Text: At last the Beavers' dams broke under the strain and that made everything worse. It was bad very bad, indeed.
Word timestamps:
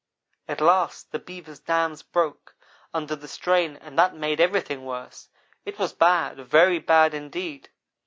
At 0.47 0.61
last 0.61 1.11
the 1.11 1.19
Beavers' 1.19 1.59
dams 1.59 2.01
broke 2.01 2.55
under 2.91 3.15
the 3.15 3.27
strain 3.27 3.75
and 3.77 3.99
that 3.99 4.15
made 4.15 4.39
everything 4.41 4.83
worse. 4.83 5.29
It 5.63 5.77
was 5.77 5.93
bad 5.93 6.37
very 6.39 6.79
bad, 6.79 7.13
indeed. 7.13 7.69